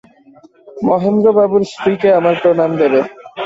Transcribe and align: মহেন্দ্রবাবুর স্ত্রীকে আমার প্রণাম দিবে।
মহেন্দ্রবাবুর 0.85 1.63
স্ত্রীকে 1.71 2.09
আমার 2.19 2.35
প্রণাম 2.41 2.71
দিবে। 2.79 2.99